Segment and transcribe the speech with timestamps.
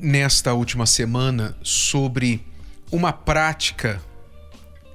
[0.00, 2.46] nesta última semana sobre
[2.90, 4.00] uma prática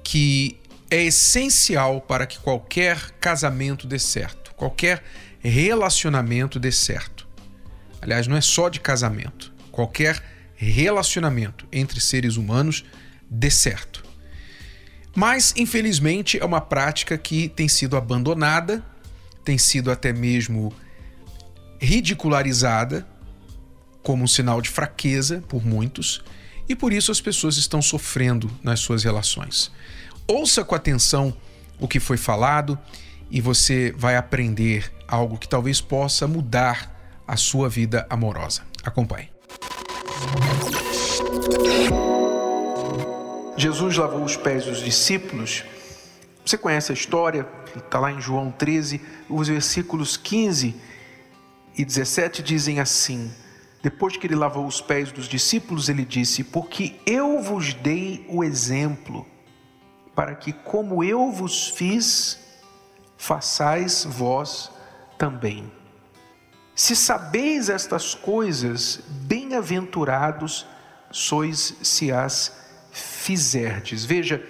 [0.02, 0.58] que
[0.90, 5.02] é essencial para que qualquer casamento dê certo, qualquer
[5.40, 7.26] relacionamento dê certo.
[8.00, 10.22] Aliás, não é só de casamento, qualquer
[10.54, 12.84] relacionamento entre seres humanos
[13.30, 14.04] dê certo.
[15.14, 18.84] Mas, infelizmente, é uma prática que tem sido abandonada,
[19.44, 20.72] tem sido até mesmo
[21.80, 23.06] ridicularizada
[24.04, 26.22] como um sinal de fraqueza por muitos,
[26.68, 29.72] e por isso as pessoas estão sofrendo nas suas relações.
[30.28, 31.34] Ouça com atenção
[31.80, 32.78] o que foi falado
[33.30, 38.62] e você vai aprender algo que talvez possa mudar a sua vida amorosa.
[38.84, 39.28] Acompanhe.
[43.56, 45.64] Jesus lavou os pés dos discípulos.
[46.44, 47.46] Você conhece a história?
[47.74, 50.74] Está lá em João 13, os versículos 15
[51.76, 53.30] e 17 dizem assim:
[53.84, 58.42] depois que ele lavou os pés dos discípulos, ele disse: Porque eu vos dei o
[58.42, 59.26] exemplo,
[60.14, 62.38] para que, como eu vos fiz,
[63.18, 64.70] façais vós
[65.18, 65.70] também.
[66.74, 70.66] Se sabeis estas coisas, bem-aventurados
[71.10, 72.56] sois se as
[72.90, 74.02] fizerdes.
[74.02, 74.42] Veja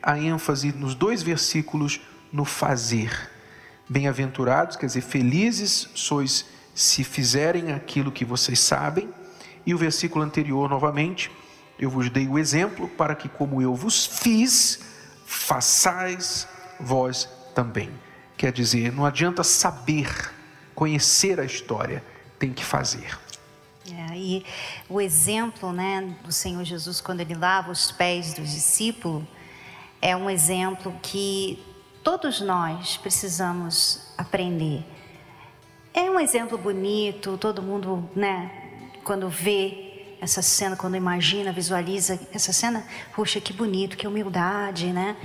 [0.00, 2.00] a ênfase nos dois versículos
[2.32, 3.32] no fazer.
[3.88, 9.08] Bem-aventurados, quer dizer, felizes sois se fizerem aquilo que vocês sabem.
[9.64, 11.30] E o versículo anterior, novamente,
[11.78, 14.80] eu vos dei o exemplo para que, como eu vos fiz,
[15.24, 16.46] façais
[16.78, 17.88] vós também.
[18.36, 20.30] Quer dizer, não adianta saber,
[20.74, 22.04] conhecer a história,
[22.38, 23.18] tem que fazer.
[23.90, 24.44] É, e
[24.86, 29.24] o exemplo né, do Senhor Jesus, quando ele lava os pés dos discípulos,
[30.02, 31.58] é um exemplo que
[32.04, 34.84] todos nós precisamos aprender.
[35.98, 38.50] É um exemplo bonito, todo mundo, né,
[39.02, 42.84] quando vê essa cena, quando imagina, visualiza essa cena,
[43.14, 45.16] puxa, que bonito, que humildade, né?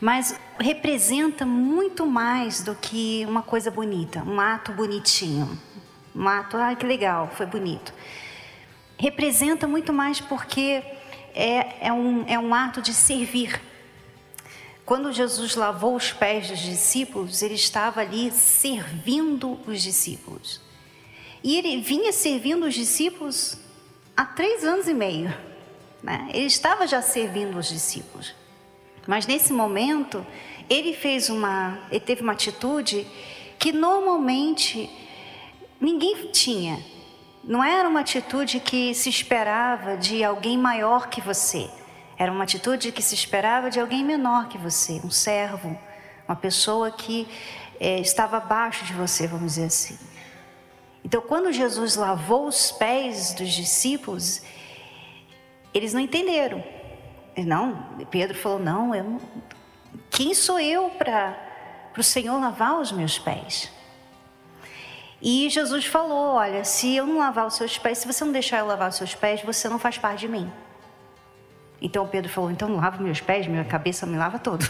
[0.00, 5.58] Mas representa muito mais do que uma coisa bonita, um ato bonitinho.
[6.14, 7.92] Um ato, ah, que legal, foi bonito.
[8.96, 10.80] Representa muito mais porque
[11.34, 13.60] é, é, um, é um ato de servir.
[14.84, 20.60] Quando Jesus lavou os pés dos discípulos, ele estava ali servindo os discípulos.
[21.42, 23.56] E ele vinha servindo os discípulos
[24.16, 25.32] há três anos e meio.
[26.02, 26.28] Né?
[26.32, 28.34] Ele estava já servindo os discípulos.
[29.06, 30.26] Mas nesse momento,
[30.68, 33.06] ele fez uma, ele teve uma atitude
[33.58, 34.90] que normalmente
[35.80, 36.78] ninguém tinha.
[37.42, 41.70] Não era uma atitude que se esperava de alguém maior que você.
[42.20, 45.74] Era uma atitude que se esperava de alguém menor que você, um servo,
[46.28, 47.26] uma pessoa que
[47.80, 49.98] é, estava abaixo de você, vamos dizer assim.
[51.02, 54.42] Então, quando Jesus lavou os pés dos discípulos,
[55.72, 56.62] eles não entenderam.
[57.38, 59.20] Não, Pedro falou: Não, eu não,
[60.10, 61.34] quem sou eu para
[61.96, 63.72] o Senhor lavar os meus pés?
[65.22, 68.58] E Jesus falou: Olha, se eu não lavar os seus pés, se você não deixar
[68.58, 70.52] eu lavar os seus pés, você não faz parte de mim.
[71.80, 74.64] Então Pedro falou: então lava meus pés, minha cabeça me lava todo,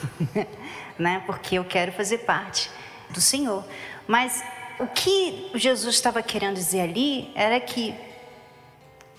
[0.98, 1.22] né?
[1.26, 2.71] Porque eu quero fazer parte
[3.10, 3.65] do Senhor.
[4.06, 4.43] Mas
[4.78, 7.94] o que Jesus estava querendo dizer ali era que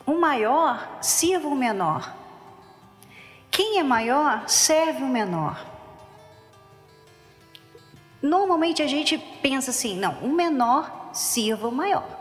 [0.06, 2.16] o maior sirva o menor.
[3.50, 5.66] Quem é maior serve o menor.
[8.22, 12.20] Normalmente a gente pensa assim: não, o menor sirva o maior.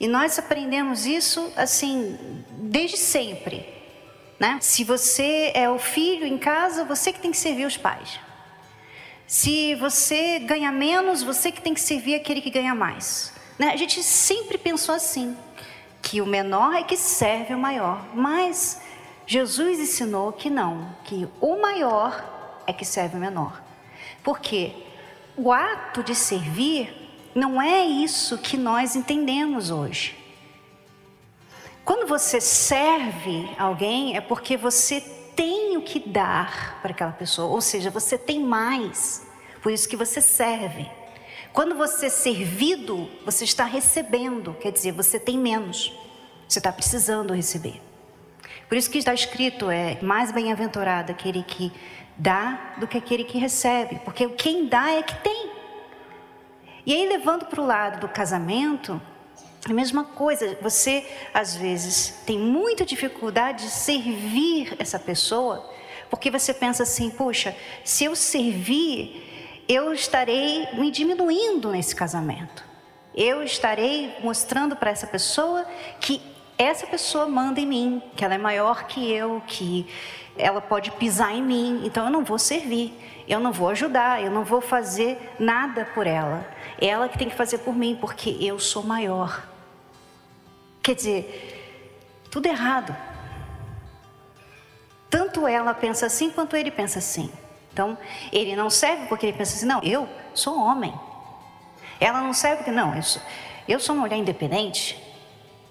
[0.00, 3.77] E nós aprendemos isso assim desde sempre.
[4.38, 4.58] Né?
[4.60, 8.20] Se você é o filho em casa, você que tem que servir os pais.
[9.26, 13.32] Se você ganha menos, você que tem que servir aquele que ganha mais.
[13.58, 13.70] Né?
[13.72, 15.36] A gente sempre pensou assim,
[16.00, 18.06] que o menor é que serve o maior.
[18.14, 18.80] Mas
[19.26, 23.62] Jesus ensinou que não, que o maior é que serve o menor.
[24.22, 24.72] Porque
[25.36, 26.94] o ato de servir
[27.34, 30.17] não é isso que nós entendemos hoje.
[31.88, 35.00] Quando você serve alguém, é porque você
[35.34, 39.26] tem o que dar para aquela pessoa, ou seja, você tem mais,
[39.62, 40.86] por isso que você serve.
[41.50, 45.90] Quando você é servido, você está recebendo, quer dizer, você tem menos,
[46.46, 47.80] você está precisando receber.
[48.68, 51.72] Por isso que está escrito: é mais bem-aventurado aquele que
[52.18, 55.52] dá do que aquele que recebe, porque quem dá é que tem.
[56.84, 59.00] E aí, levando para o lado do casamento,
[59.64, 65.68] a mesma coisa, você às vezes tem muita dificuldade de servir essa pessoa,
[66.08, 72.64] porque você pensa assim: puxa, se eu servir, eu estarei me diminuindo nesse casamento.
[73.14, 75.66] Eu estarei mostrando para essa pessoa
[76.00, 76.22] que
[76.58, 79.86] essa pessoa manda em mim, que ela é maior que eu, que
[80.36, 82.92] ela pode pisar em mim, então eu não vou servir,
[83.28, 86.44] eu não vou ajudar, eu não vou fazer nada por ela.
[86.80, 89.46] É ela que tem que fazer por mim, porque eu sou maior.
[90.82, 92.96] Quer dizer, tudo errado.
[95.08, 97.30] Tanto ela pensa assim quanto ele pensa assim.
[97.72, 97.96] Então,
[98.32, 100.92] ele não serve porque ele pensa assim, não, eu sou homem.
[102.00, 103.22] Ela não serve porque, não, eu sou,
[103.68, 105.00] eu sou uma mulher independente,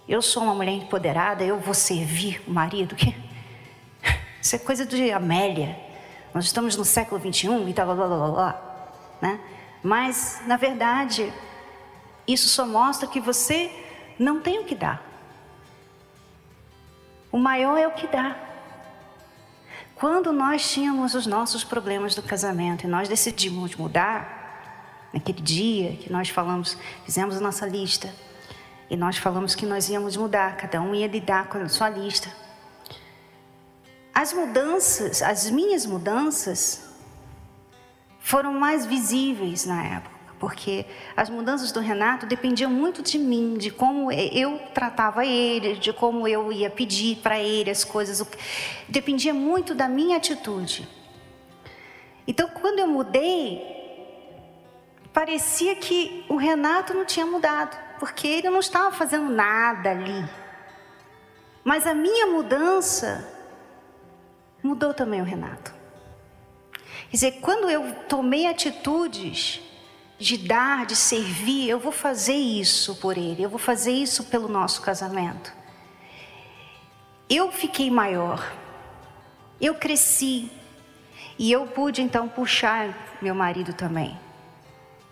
[0.08, 2.96] eu sou uma mulher empoderada, eu vou servir o marido.
[4.42, 5.78] Isso é coisa de Amélia.
[6.34, 9.40] Nós estamos no século 21 e tal, blá, blá, blá, blá, né?
[9.84, 11.32] Mas, na verdade,
[12.28, 13.72] isso só mostra que você
[14.18, 15.02] não tem o que dar.
[17.32, 18.36] O maior é o que dá.
[19.96, 26.12] Quando nós tínhamos os nossos problemas do casamento e nós decidimos mudar, naquele dia que
[26.12, 28.14] nós falamos, fizemos a nossa lista,
[28.90, 32.30] e nós falamos que nós íamos mudar, cada um ia lidar com a sua lista.
[34.14, 36.90] As mudanças, as minhas mudanças,
[38.20, 40.86] foram mais visíveis na época porque
[41.16, 46.28] as mudanças do Renato dependiam muito de mim, de como eu tratava ele, de como
[46.28, 48.24] eu ia pedir para ele as coisas.
[48.88, 50.88] Dependia muito da minha atitude.
[52.28, 53.62] Então, quando eu mudei,
[55.12, 60.28] parecia que o Renato não tinha mudado, porque ele não estava fazendo nada ali.
[61.64, 63.28] Mas a minha mudança
[64.64, 65.74] mudou também o Renato.
[67.10, 69.62] Quer dizer, quando eu tomei atitudes
[70.20, 74.48] de dar, de servir, eu vou fazer isso por ele, eu vou fazer isso pelo
[74.48, 75.54] nosso casamento.
[77.30, 78.52] Eu fiquei maior,
[79.60, 80.50] eu cresci
[81.38, 84.18] e eu pude então puxar meu marido também,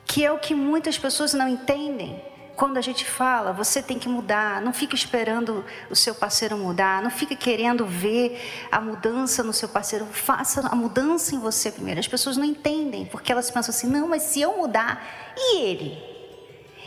[0.05, 2.21] que é o que muitas pessoas não entendem
[2.56, 7.02] quando a gente fala, você tem que mudar, não fica esperando o seu parceiro mudar,
[7.02, 12.00] não fica querendo ver a mudança no seu parceiro, faça a mudança em você primeiro.
[12.00, 15.04] As pessoas não entendem, porque elas pensam assim: não, mas se eu mudar,
[15.38, 15.98] e ele?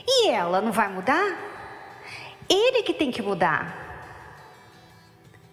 [0.06, 1.37] E ela não vai mudar?
[2.49, 3.87] Ele que tem que mudar.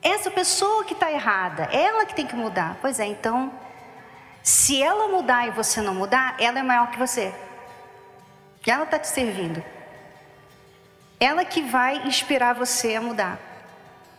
[0.02, 2.78] Essa pessoa que está errada, ela que tem que mudar.
[2.80, 3.52] Pois é, então,
[4.42, 7.34] se ela mudar e você não mudar, ela é maior que você.
[8.66, 9.62] Ela está te servindo.
[11.20, 13.40] Ela que vai inspirar você a mudar.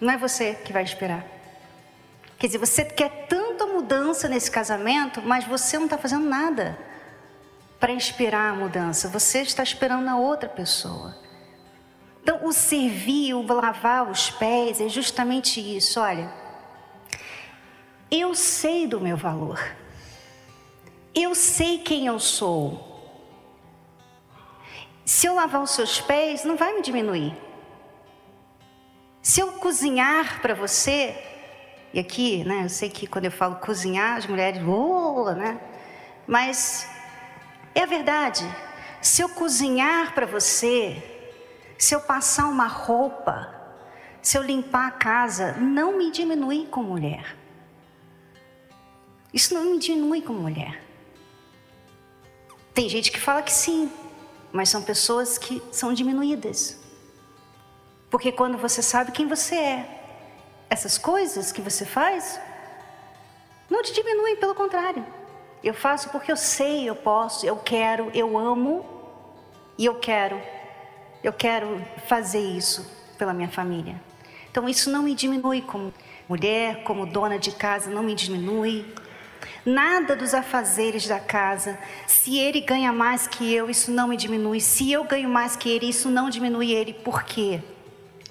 [0.00, 1.24] Não é você que vai inspirar.
[2.38, 6.78] Quer dizer, você quer tanta mudança nesse casamento, mas você não está fazendo nada
[7.80, 9.08] para inspirar a mudança.
[9.08, 11.16] Você está esperando na outra pessoa.
[12.22, 16.00] Então, o servir, o lavar os pés é justamente isso.
[16.00, 16.30] Olha,
[18.10, 19.60] eu sei do meu valor.
[21.14, 22.95] Eu sei quem eu sou.
[25.06, 27.32] Se eu lavar os seus pés, não vai me diminuir.
[29.22, 31.16] Se eu cozinhar para você,
[31.94, 35.60] e aqui, né, eu sei que quando eu falo cozinhar, as mulheres, oh, né?
[36.26, 36.90] Mas
[37.72, 38.42] é a verdade.
[39.00, 41.00] Se eu cozinhar para você,
[41.78, 43.54] se eu passar uma roupa,
[44.20, 47.36] se eu limpar a casa, não me diminui como mulher.
[49.32, 50.82] Isso não me diminui como mulher.
[52.74, 53.88] Tem gente que fala que sim,
[54.56, 56.80] mas são pessoas que são diminuídas.
[58.10, 60.00] Porque quando você sabe quem você é,
[60.70, 62.40] essas coisas que você faz
[63.68, 65.04] não te diminuem, pelo contrário.
[65.62, 68.84] Eu faço porque eu sei, eu posso, eu quero, eu amo
[69.76, 70.40] e eu quero.
[71.22, 74.00] Eu quero fazer isso pela minha família.
[74.50, 75.92] Então isso não me diminui como
[76.28, 78.94] mulher, como dona de casa, não me diminui
[79.64, 81.78] nada dos afazeres da casa.
[82.06, 84.60] Se ele ganha mais que eu, isso não me diminui.
[84.60, 86.92] Se eu ganho mais que ele, isso não diminui ele.
[86.92, 87.60] Por quê?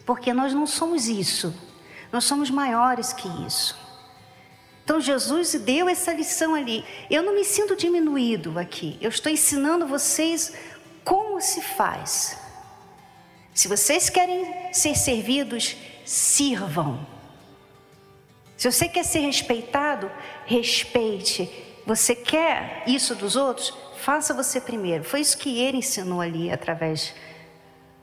[0.05, 1.53] Porque nós não somos isso.
[2.11, 3.75] Nós somos maiores que isso.
[4.83, 6.85] Então Jesus deu essa lição ali.
[7.09, 8.97] Eu não me sinto diminuído aqui.
[9.01, 10.53] Eu estou ensinando vocês
[11.03, 12.37] como se faz.
[13.53, 17.14] Se vocês querem ser servidos, sirvam.
[18.65, 20.09] Se você quer ser respeitado,
[20.43, 21.47] respeite.
[21.85, 23.71] Você quer isso dos outros?
[23.97, 25.03] Faça você primeiro.
[25.03, 27.13] Foi isso que ele ensinou ali através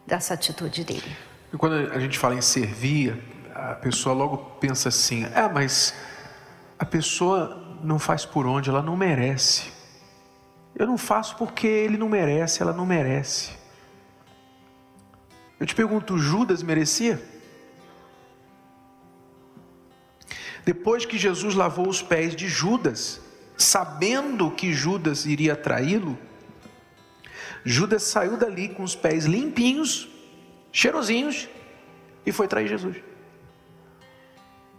[0.06, 1.16] dessa atitude dele.
[1.52, 3.20] E quando a gente fala em servir,
[3.52, 5.94] a pessoa logo pensa assim: ah, mas
[6.78, 9.64] a pessoa não faz por onde, ela não merece.
[10.76, 13.50] Eu não faço porque ele não merece, ela não merece.
[15.58, 17.31] Eu te pergunto: Judas merecia?
[20.64, 23.20] Depois que Jesus lavou os pés de Judas,
[23.56, 26.16] sabendo que Judas iria traí-lo,
[27.64, 30.08] Judas saiu dali com os pés limpinhos,
[30.72, 31.48] cheirosinhos,
[32.24, 32.96] e foi trair Jesus.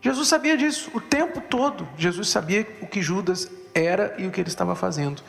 [0.01, 1.87] Jesus sabia disso o tempo todo.
[1.97, 5.21] Jesus sabia o que Judas era e o que ele estava fazendo.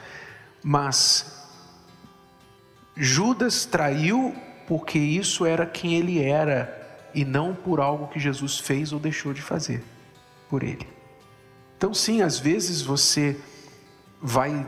[0.63, 1.49] Mas
[2.97, 4.35] Judas traiu
[4.67, 6.81] porque isso era quem ele era
[7.15, 9.83] e não por algo que Jesus fez ou deixou de fazer
[10.55, 10.87] por ele.
[11.77, 13.37] Então, sim, às vezes você
[14.23, 14.65] vai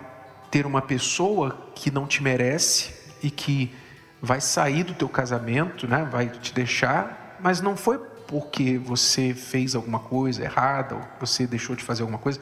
[0.50, 3.73] ter uma pessoa que não te merece e que
[4.21, 6.02] vai sair do teu casamento, né?
[6.11, 11.76] vai te deixar, mas não foi porque você fez alguma coisa errada ou você deixou
[11.76, 12.40] de fazer alguma coisa,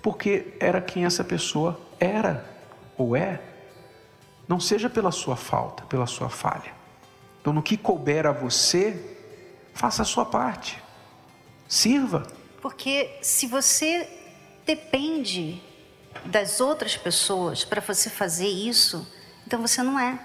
[0.00, 2.42] porque era quem essa pessoa era
[2.96, 3.38] ou é.
[4.48, 6.72] Não seja pela sua falta, pela sua falha.
[7.42, 9.14] Então, no que couber a você,
[9.74, 10.82] faça a sua parte.
[11.68, 12.37] Sirva.
[12.68, 14.06] Porque se você
[14.66, 15.58] depende
[16.26, 19.10] das outras pessoas para você fazer isso,
[19.46, 20.18] então você não é.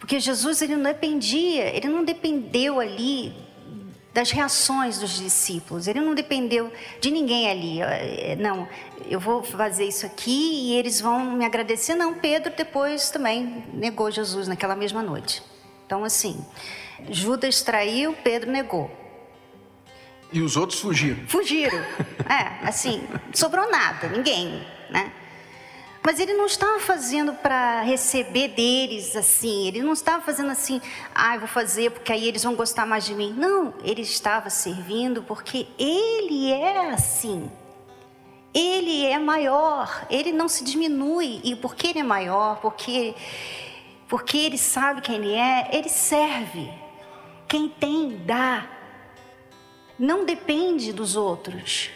[0.00, 3.32] Porque Jesus ele não dependia, ele não dependeu ali
[4.12, 5.86] das reações dos discípulos.
[5.86, 7.80] Ele não dependeu de ninguém ali.
[7.80, 8.68] É, não,
[9.06, 11.94] eu vou fazer isso aqui e eles vão me agradecer.
[11.94, 15.44] Não, Pedro depois também negou Jesus naquela mesma noite.
[15.86, 16.44] Então, assim,
[17.08, 18.99] Judas traiu, Pedro negou.
[20.32, 21.26] E os outros fugiram.
[21.26, 21.78] Fugiram.
[22.30, 23.02] É, assim,
[23.34, 25.10] sobrou nada, ninguém, né?
[26.00, 30.80] Mas ele não estava fazendo para receber deles assim, ele não estava fazendo assim,
[31.12, 33.34] ah, eu vou fazer porque aí eles vão gostar mais de mim.
[33.36, 37.50] Não, ele estava servindo porque ele é assim.
[38.54, 41.40] Ele é maior, ele não se diminui.
[41.42, 43.14] E porque ele é maior, porque,
[44.08, 46.70] porque ele sabe quem ele é, ele serve.
[47.46, 48.79] Quem tem, dá
[50.00, 51.90] não depende dos outros.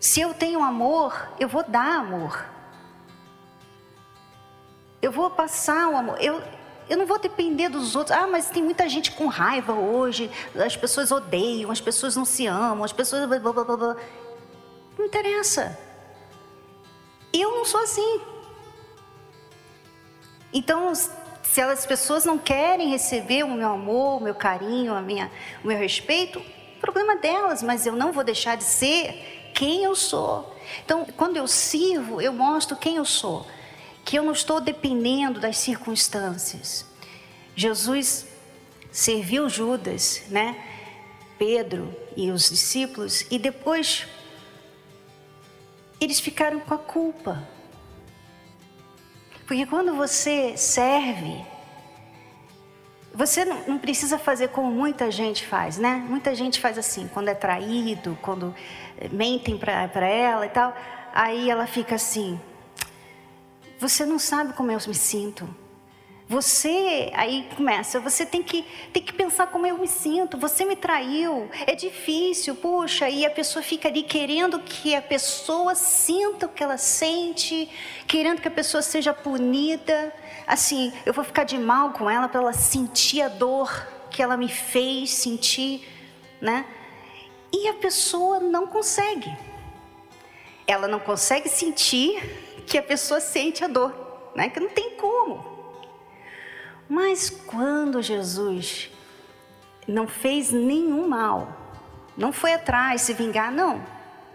[0.00, 2.46] Se eu tenho amor, eu vou dar amor.
[5.02, 6.16] Eu vou passar o amor.
[6.18, 6.42] Eu,
[6.88, 8.16] eu não vou depender dos outros.
[8.16, 10.30] Ah, mas tem muita gente com raiva hoje.
[10.56, 13.28] As pessoas odeiam, as pessoas não se amam, as pessoas.
[13.28, 13.96] Blá, blá, blá, blá.
[14.96, 15.78] Não interessa.
[17.34, 18.20] Eu não sou assim.
[20.54, 25.30] Então, se as pessoas não querem receber o meu amor, o meu carinho, a minha,
[25.62, 26.42] o meu respeito,
[26.84, 30.54] problema delas, mas eu não vou deixar de ser quem eu sou.
[30.84, 33.46] Então, quando eu sirvo, eu mostro quem eu sou,
[34.04, 36.84] que eu não estou dependendo das circunstâncias.
[37.56, 38.26] Jesus
[38.92, 40.62] serviu Judas, né?
[41.38, 44.06] Pedro e os discípulos, e depois
[45.98, 47.48] eles ficaram com a culpa.
[49.46, 51.44] Porque quando você serve,
[53.14, 56.04] você não, precisa fazer como muita gente faz, né?
[56.08, 58.52] Muita gente faz assim, quando é traído, quando
[58.98, 60.76] eh, mentem para ela e tal,
[61.14, 62.40] aí ela fica assim:
[63.78, 65.48] Você não sabe como eu me sinto.
[66.26, 68.64] Você, aí começa, você tem que,
[68.94, 70.38] tem que pensar como eu me sinto.
[70.38, 75.74] Você me traiu, é difícil, puxa, e a pessoa fica ali querendo que a pessoa
[75.74, 77.68] sinta o que ela sente,
[78.06, 80.14] querendo que a pessoa seja punida.
[80.46, 84.36] Assim, eu vou ficar de mal com ela para ela sentir a dor que ela
[84.36, 85.86] me fez sentir,
[86.40, 86.64] né?
[87.52, 89.30] E a pessoa não consegue.
[90.66, 93.92] Ela não consegue sentir que a pessoa sente a dor,
[94.34, 94.48] né?
[94.48, 95.53] Que não tem como.
[96.88, 98.90] Mas quando Jesus
[99.86, 101.48] não fez nenhum mal,
[102.16, 103.82] não foi atrás se vingar, não.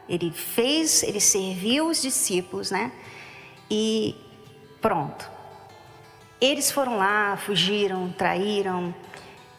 [0.07, 2.91] Ele fez, ele serviu os discípulos, né?
[3.69, 4.15] E
[4.81, 5.29] pronto.
[6.41, 8.93] Eles foram lá, fugiram, traíram,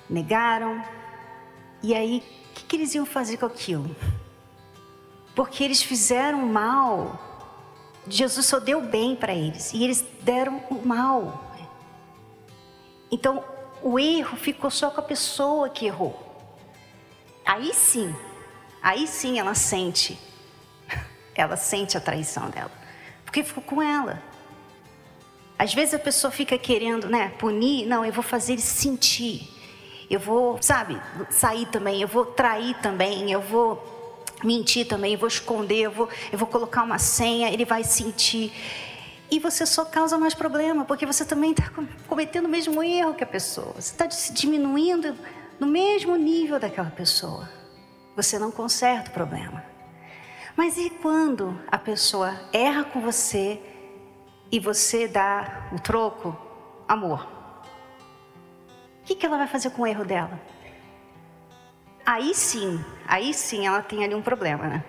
[0.08, 0.82] negaram.
[1.82, 3.94] E aí, o que, que eles iam fazer com aquilo?
[5.34, 7.28] Porque eles fizeram mal.
[8.08, 11.49] Jesus só deu bem para eles e eles deram o mal.
[13.10, 13.44] Então,
[13.82, 16.18] o erro ficou só com a pessoa que errou.
[17.44, 18.14] Aí sim,
[18.82, 20.18] aí sim ela sente,
[21.34, 22.70] ela sente a traição dela,
[23.24, 24.22] porque ficou com ela.
[25.58, 29.48] Às vezes a pessoa fica querendo, né, punir, não, eu vou fazer ele sentir.
[30.08, 31.00] Eu vou, sabe,
[31.30, 36.08] sair também, eu vou trair também, eu vou mentir também, eu vou esconder, eu vou,
[36.32, 38.52] eu vou colocar uma senha, ele vai sentir.
[39.30, 41.70] E você só causa mais problema, porque você também está
[42.08, 43.72] cometendo o mesmo erro que a pessoa.
[43.74, 45.16] Você está diminuindo
[45.58, 47.48] no mesmo nível daquela pessoa.
[48.16, 49.64] Você não conserta o problema.
[50.56, 53.60] Mas e quando a pessoa erra com você
[54.50, 56.36] e você dá o troco?
[56.88, 57.26] Amor.
[59.00, 60.40] O que, que ela vai fazer com o erro dela?
[62.04, 64.84] Aí sim, aí sim ela tem ali um problema, né?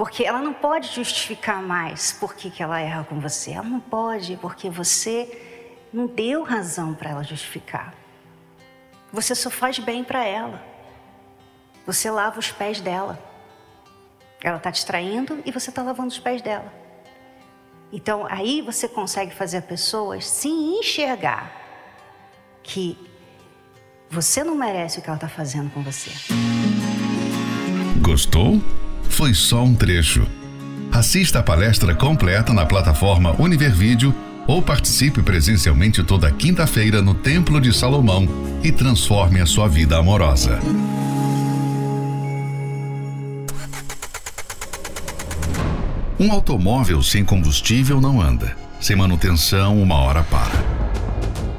[0.00, 3.50] Porque ela não pode justificar mais por que, que ela erra com você.
[3.50, 7.92] Ela não pode, porque você não deu razão para ela justificar.
[9.12, 10.64] Você só faz bem para ela.
[11.84, 13.22] Você lava os pés dela.
[14.42, 16.72] Ela está te traindo e você está lavando os pés dela.
[17.92, 21.52] Então aí você consegue fazer a pessoa se enxergar
[22.62, 22.96] que
[24.08, 26.10] você não merece o que ela está fazendo com você.
[28.00, 28.62] Gostou?
[29.08, 30.26] Foi só um trecho.
[30.92, 34.14] Assista a palestra completa na plataforma Univervídeo
[34.46, 38.28] ou participe presencialmente toda quinta-feira no Templo de Salomão
[38.62, 40.58] e transforme a sua vida amorosa.
[46.18, 48.54] Um automóvel sem combustível não anda.
[48.78, 50.52] Sem manutenção, uma hora para.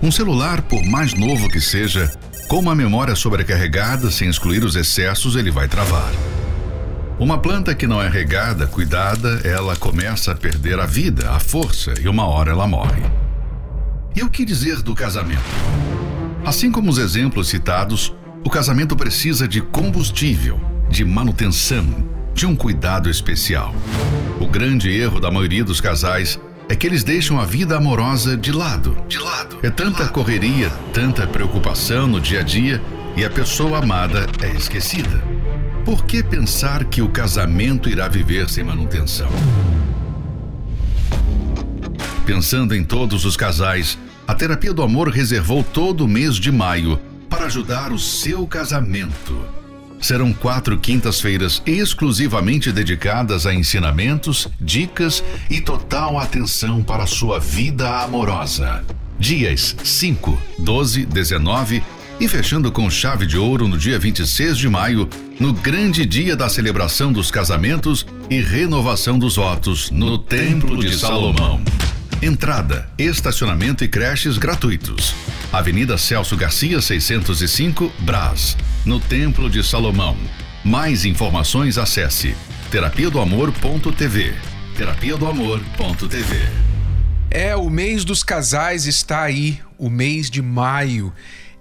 [0.03, 2.11] Um celular, por mais novo que seja,
[2.47, 6.11] com uma memória sobrecarregada, sem excluir os excessos, ele vai travar.
[7.21, 11.93] Uma planta que não é regada, cuidada, ela começa a perder a vida, a força
[12.01, 13.03] e uma hora ela morre.
[14.15, 15.43] E o que dizer do casamento?
[16.43, 18.11] Assim como os exemplos citados,
[18.43, 20.59] o casamento precisa de combustível,
[20.89, 21.85] de manutenção,
[22.33, 23.71] de um cuidado especial.
[24.39, 28.51] O grande erro da maioria dos casais é que eles deixam a vida amorosa de
[28.51, 28.97] lado.
[29.07, 29.59] De lado.
[29.61, 32.81] É tanta correria, tanta preocupação no dia a dia
[33.15, 35.21] e a pessoa amada é esquecida.
[35.85, 39.29] Por que pensar que o casamento irá viver sem manutenção?
[42.23, 43.97] Pensando em todos os casais,
[44.27, 49.43] a Terapia do Amor reservou todo o mês de maio para ajudar o seu casamento.
[49.99, 58.01] Serão quatro quintas-feiras exclusivamente dedicadas a ensinamentos, dicas e total atenção para a sua vida
[58.01, 58.83] amorosa.
[59.17, 61.83] Dias 5, 12, 19
[62.21, 66.47] e fechando com chave de ouro no dia 26 de maio, no grande dia da
[66.47, 71.59] celebração dos casamentos e renovação dos votos no Templo de Salomão.
[72.21, 75.15] Entrada, estacionamento e creches gratuitos.
[75.51, 78.55] Avenida Celso Garcia 605, Brás,
[78.85, 80.15] no Templo de Salomão.
[80.63, 82.35] Mais informações acesse
[82.69, 84.35] terapia do amor.tv.
[84.77, 86.39] Terapia do amor.tv.
[87.31, 91.11] É, o mês dos casais está aí, o mês de maio.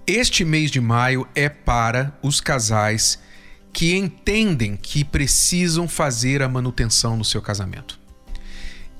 [0.07, 3.19] Este mês de maio é para os casais
[3.71, 7.99] que entendem que precisam fazer a manutenção no seu casamento.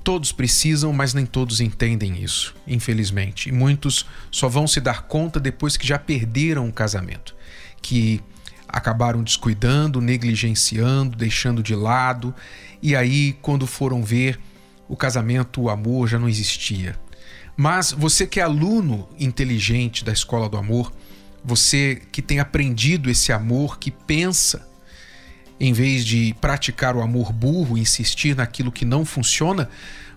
[0.04, 3.48] Todos precisam, mas nem todos entendem isso, infelizmente.
[3.48, 7.34] E muitos só vão se dar conta depois que já perderam o casamento,
[7.80, 8.20] que
[8.68, 12.34] acabaram descuidando, negligenciando, deixando de lado,
[12.80, 14.40] e aí, quando foram ver,
[14.88, 16.96] o casamento, o amor já não existia.
[17.56, 20.92] Mas você que é aluno inteligente da Escola do Amor,
[21.44, 24.68] você que tem aprendido esse amor, que pensa,
[25.60, 29.68] em vez de praticar o amor burro, insistir naquilo que não funciona,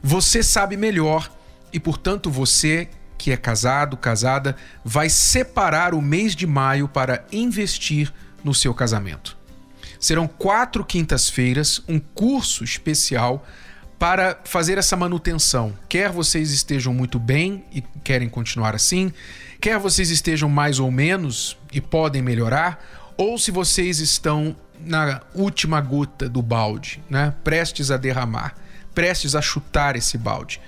[0.01, 1.31] você sabe melhor
[1.73, 8.13] e, portanto, você que é casado, casada, vai separar o mês de maio para investir
[8.43, 9.37] no seu casamento.
[9.99, 13.45] Serão quatro quintas-feiras, um curso especial
[13.97, 15.73] para fazer essa manutenção.
[15.87, 19.11] Quer vocês estejam muito bem e querem continuar assim,
[19.59, 22.83] quer vocês estejam mais ou menos e podem melhorar,
[23.17, 27.33] ou se vocês estão na última gota do balde, né?
[27.43, 28.55] prestes a derramar,
[28.93, 30.59] prestes a chutar esse balde.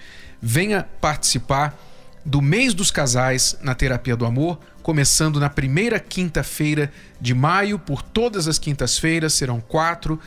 [0.42, 1.78] Venha participar
[2.24, 8.02] do mês dos casais na Terapia do Amor, começando na primeira quinta-feira de maio, por
[8.02, 10.20] todas as quintas-feiras, serão quatro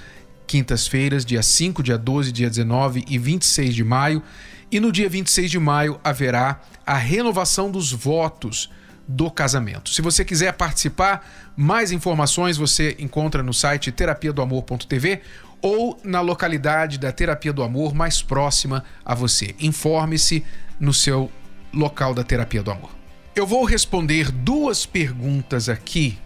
[0.50, 4.20] quintas-feiras, dia 5, dia 12, dia 19 e 26 de maio.
[4.68, 8.68] E no dia 26 de maio haverá a renovação dos votos
[9.06, 9.90] do casamento.
[9.90, 11.24] Se você quiser participar,
[11.56, 15.20] mais informações você encontra no site terapia do amor.tv
[15.62, 19.54] ou na localidade da Terapia do Amor mais próxima a você.
[19.60, 20.44] Informe-se
[20.80, 21.30] no seu
[21.72, 22.90] local da Terapia do Amor.
[23.36, 26.18] Eu vou responder duas perguntas aqui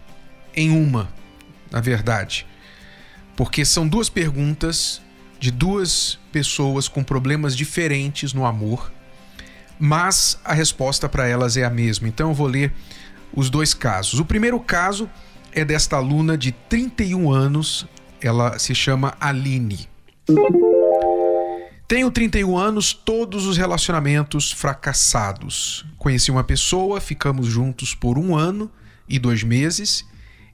[0.56, 1.12] em uma,
[1.70, 2.46] na verdade
[3.37, 5.01] porque são duas perguntas
[5.38, 8.92] de duas pessoas com problemas diferentes no amor,
[9.79, 12.09] mas a resposta para elas é a mesma.
[12.09, 12.73] Então eu vou ler
[13.33, 14.20] os dois casos.
[14.20, 15.11] O primeiro caso
[15.53, 17.87] é desta aluna de 31 anos,
[18.20, 19.88] ela se chama Aline.
[21.87, 25.85] Tenho 31 anos, todos os relacionamentos fracassados.
[25.99, 28.70] Conheci uma pessoa, ficamos juntos por um ano
[29.09, 30.05] e dois meses,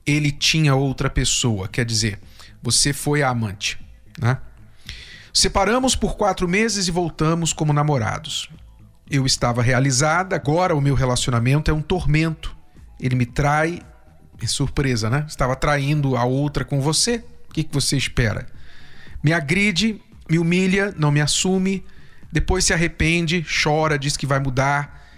[0.05, 2.19] ele tinha outra pessoa, quer dizer,
[2.62, 3.79] você foi a amante,
[4.18, 4.38] né?
[5.33, 8.51] Separamos por quatro meses e voltamos como namorados.
[9.09, 12.57] Eu estava realizada, agora o meu relacionamento é um tormento.
[12.99, 13.81] Ele me trai,
[14.42, 15.25] é surpresa, né?
[15.29, 17.25] Estava traindo a outra com você.
[17.49, 18.46] O que, que você espera?
[19.23, 21.85] Me agride, me humilha, não me assume,
[22.33, 25.09] depois se arrepende, chora, diz que vai mudar.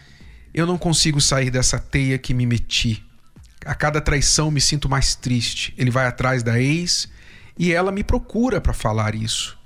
[0.55, 3.05] Eu não consigo sair dessa teia que me meti.
[3.65, 5.75] A cada traição me sinto mais triste.
[5.77, 7.09] Ele vai atrás da ex
[7.59, 9.59] e ela me procura para falar isso.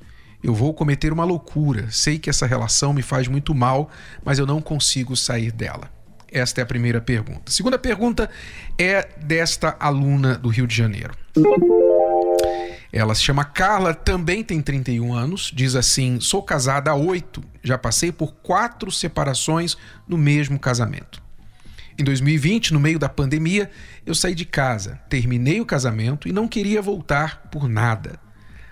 [0.42, 1.90] Eu vou cometer uma loucura.
[1.90, 3.90] Sei que essa relação me faz muito mal,
[4.24, 5.90] mas eu não consigo sair dela.
[6.30, 7.42] Esta é a primeira pergunta.
[7.46, 8.28] A segunda pergunta
[8.78, 11.14] é desta aluna do Rio de Janeiro.
[12.92, 15.50] Ela se chama Carla, também tem 31 anos.
[15.54, 21.25] Diz assim: Sou casada há oito, já passei por quatro separações no mesmo casamento.
[21.98, 23.70] Em 2020, no meio da pandemia,
[24.04, 28.20] eu saí de casa, terminei o casamento e não queria voltar por nada.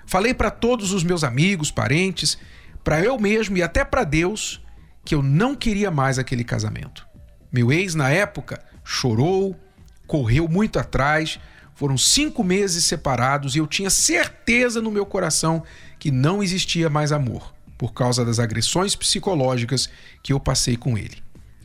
[0.07, 2.37] Falei para todos os meus amigos, parentes,
[2.83, 4.63] para eu mesmo e até para Deus
[5.05, 7.07] que eu não queria mais aquele casamento.
[7.51, 9.59] Meu ex, na época, chorou,
[10.07, 11.41] correu muito atrás.
[11.75, 15.63] Foram cinco meses separados e eu tinha certeza no meu coração
[15.99, 19.89] que não existia mais amor, por causa das agressões psicológicas
[20.23, 21.24] que eu passei com ele.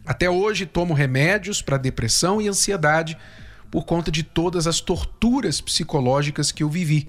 [0.10, 3.16] Até hoje tomo remédios para depressão e ansiedade
[3.70, 7.08] por conta de todas as torturas psicológicas que eu vivi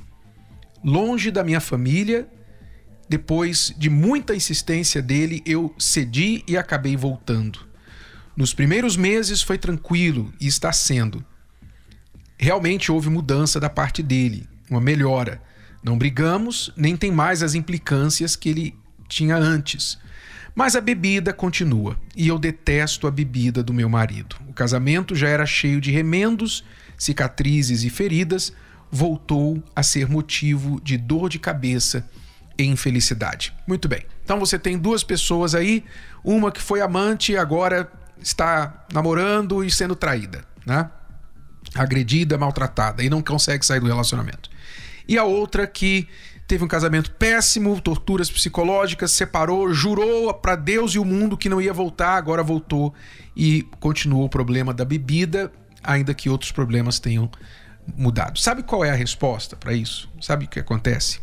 [0.85, 2.29] longe da minha família.
[3.09, 7.61] Depois de muita insistência dele, eu cedi e acabei voltando.
[8.37, 11.25] Nos primeiros meses foi tranquilo e está sendo.
[12.37, 15.41] Realmente houve mudança da parte dele, uma melhora.
[15.83, 19.99] Não brigamos, nem tem mais as implicâncias que ele tinha antes.
[20.55, 24.37] Mas a bebida continua e eu detesto a bebida do meu marido.
[24.49, 26.65] O casamento já era cheio de remendos,
[26.97, 28.53] cicatrizes e feridas,
[28.91, 32.09] voltou a ser motivo de dor de cabeça
[32.59, 33.55] e infelicidade.
[33.67, 34.05] Muito bem.
[34.25, 35.85] Então você tem duas pessoas aí,
[36.23, 40.91] uma que foi amante e agora está namorando e sendo traída, né?
[41.75, 44.51] Agredida, maltratada e não consegue sair do relacionamento.
[45.07, 46.09] E a outra que
[46.51, 51.61] teve um casamento péssimo, torturas psicológicas, separou, jurou para Deus e o mundo que não
[51.61, 52.93] ia voltar, agora voltou
[53.37, 57.31] e continuou o problema da bebida, ainda que outros problemas tenham
[57.97, 58.37] mudado.
[58.41, 60.11] Sabe qual é a resposta para isso?
[60.21, 61.21] Sabe o que acontece?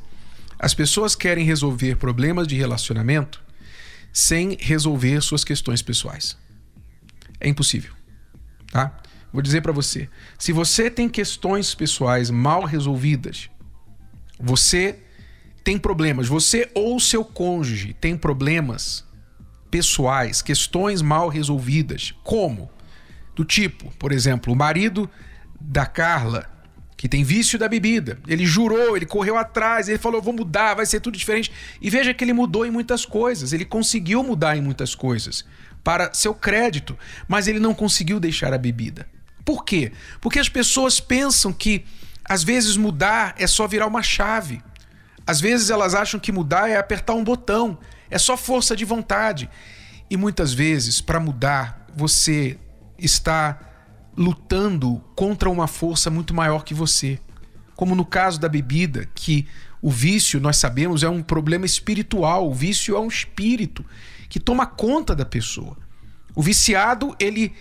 [0.58, 3.44] As pessoas querem resolver problemas de relacionamento
[4.14, 6.38] sem resolver suas questões pessoais.
[7.38, 7.92] É impossível,
[8.72, 8.98] tá?
[9.34, 10.08] Vou dizer para você,
[10.40, 13.50] se você tem questões pessoais mal resolvidas,
[14.40, 15.02] você
[15.68, 19.04] tem problemas, você ou seu cônjuge tem problemas
[19.70, 22.72] pessoais, questões mal resolvidas, como
[23.36, 25.10] do tipo, por exemplo, o marido
[25.60, 26.50] da Carla,
[26.96, 28.18] que tem vício da bebida.
[28.30, 31.52] Ele jurou, ele correu atrás, ele falou: vou mudar, vai ser tudo diferente.
[31.82, 35.44] E veja que ele mudou em muitas coisas, ele conseguiu mudar em muitas coisas
[35.84, 39.06] para seu crédito, mas ele não conseguiu deixar a bebida.
[39.44, 39.92] Por quê?
[40.22, 41.84] Porque as pessoas pensam que
[42.24, 44.62] às vezes mudar é só virar uma chave.
[45.28, 47.78] Às vezes elas acham que mudar é apertar um botão,
[48.10, 49.50] é só força de vontade.
[50.10, 52.58] E muitas vezes, para mudar, você
[52.98, 53.60] está
[54.16, 57.20] lutando contra uma força muito maior que você.
[57.76, 59.46] Como no caso da bebida, que
[59.82, 62.50] o vício, nós sabemos, é um problema espiritual.
[62.50, 63.86] O vício é um espírito
[64.30, 65.78] que toma conta da pessoa.
[66.34, 67.54] O viciado, ele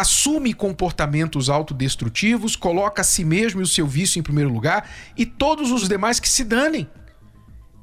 [0.00, 5.24] assume comportamentos autodestrutivos, coloca a si mesmo e o seu vício em primeiro lugar e
[5.26, 6.88] todos os demais que se danem.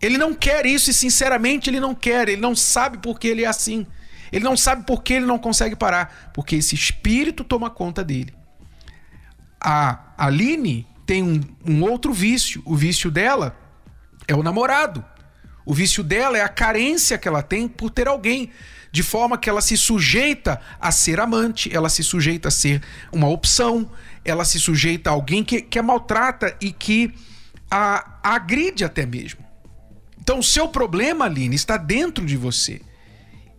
[0.01, 3.43] Ele não quer isso e, sinceramente, ele não quer, ele não sabe por que ele
[3.43, 3.88] é assim.
[4.32, 8.34] Ele não sabe por que ele não consegue parar, porque esse espírito toma conta dele.
[9.60, 12.62] A Aline tem um, um outro vício.
[12.65, 13.58] O vício dela
[14.28, 15.04] é o namorado.
[15.65, 18.51] O vício dela é a carência que ela tem por ter alguém.
[18.91, 23.28] De forma que ela se sujeita a ser amante, ela se sujeita a ser uma
[23.28, 23.89] opção,
[24.23, 27.13] ela se sujeita a alguém que, que a maltrata e que
[27.69, 29.43] a, a agride até mesmo.
[30.21, 32.82] Então, o seu problema, Aline, está dentro de você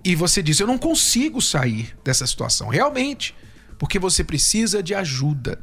[0.05, 2.69] e você diz: Eu não consigo sair dessa situação.
[2.69, 3.35] Realmente,
[3.79, 5.61] porque você precisa de ajuda.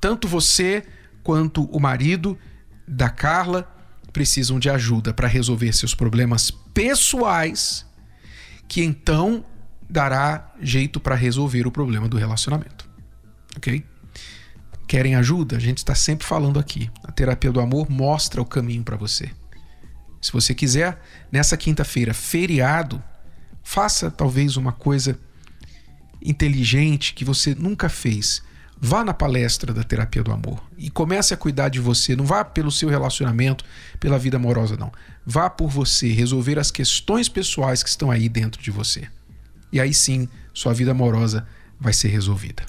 [0.00, 0.82] Tanto você
[1.22, 2.38] quanto o marido
[2.88, 3.75] da Carla
[4.16, 7.84] precisam de ajuda para resolver seus problemas pessoais,
[8.66, 9.44] que então
[9.88, 12.88] dará jeito para resolver o problema do relacionamento.
[13.54, 13.84] Ok?
[14.88, 15.56] Querem ajuda?
[15.56, 16.90] A gente está sempre falando aqui.
[17.04, 19.30] A terapia do amor mostra o caminho para você.
[20.22, 20.98] Se você quiser,
[21.30, 23.02] nessa quinta-feira, feriado,
[23.68, 25.18] Faça talvez uma coisa
[26.22, 28.40] inteligente que você nunca fez.
[28.80, 32.14] Vá na palestra da terapia do amor e comece a cuidar de você.
[32.14, 33.64] Não vá pelo seu relacionamento,
[33.98, 34.92] pela vida amorosa, não.
[35.24, 39.08] Vá por você, resolver as questões pessoais que estão aí dentro de você.
[39.72, 41.46] E aí sim, sua vida amorosa
[41.80, 42.62] vai ser resolvida.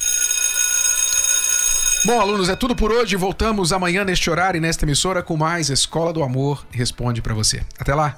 [2.06, 3.16] Bom, alunos, é tudo por hoje.
[3.16, 7.62] Voltamos amanhã neste horário e nesta emissora com mais Escola do Amor Responde para você.
[7.78, 8.18] Até lá.